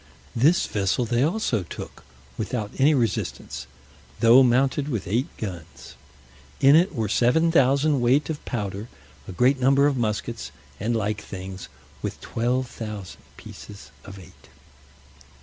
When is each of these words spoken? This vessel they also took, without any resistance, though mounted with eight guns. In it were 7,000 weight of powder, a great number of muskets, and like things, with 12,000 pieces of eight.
This 0.35 0.65
vessel 0.65 1.05
they 1.05 1.21
also 1.21 1.61
took, 1.61 2.03
without 2.35 2.71
any 2.79 2.95
resistance, 2.95 3.67
though 4.19 4.41
mounted 4.41 4.89
with 4.89 5.07
eight 5.07 5.27
guns. 5.37 5.93
In 6.59 6.75
it 6.75 6.95
were 6.95 7.07
7,000 7.07 8.01
weight 8.01 8.27
of 8.27 8.43
powder, 8.43 8.89
a 9.27 9.31
great 9.31 9.59
number 9.59 9.85
of 9.85 9.97
muskets, 9.97 10.51
and 10.79 10.95
like 10.95 11.21
things, 11.21 11.69
with 12.01 12.19
12,000 12.19 13.21
pieces 13.37 13.91
of 14.03 14.17
eight. 14.17 14.49